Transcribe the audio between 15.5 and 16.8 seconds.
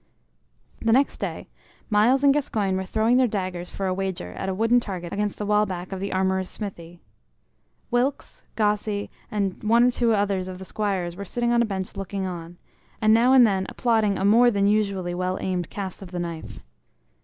cast of the knife.